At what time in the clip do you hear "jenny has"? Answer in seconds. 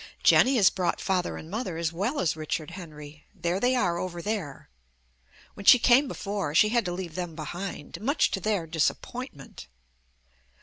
0.23-0.71